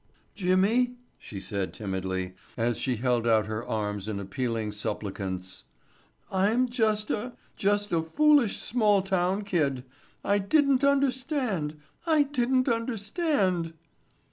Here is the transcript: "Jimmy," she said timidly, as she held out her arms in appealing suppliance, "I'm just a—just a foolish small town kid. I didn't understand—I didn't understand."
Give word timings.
"Jimmy," 0.33 0.95
she 1.19 1.39
said 1.39 1.75
timidly, 1.75 2.33
as 2.57 2.79
she 2.79 2.95
held 2.95 3.27
out 3.27 3.45
her 3.45 3.63
arms 3.67 4.07
in 4.07 4.19
appealing 4.19 4.71
suppliance, 4.71 5.65
"I'm 6.31 6.67
just 6.69 7.11
a—just 7.11 7.91
a 7.91 8.01
foolish 8.01 8.57
small 8.57 9.03
town 9.03 9.43
kid. 9.43 9.83
I 10.23 10.39
didn't 10.39 10.83
understand—I 10.83 12.23
didn't 12.23 12.67
understand." 12.67 13.73